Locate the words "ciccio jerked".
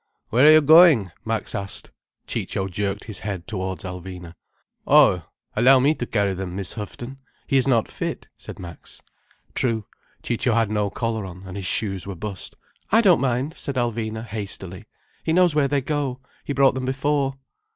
2.25-3.03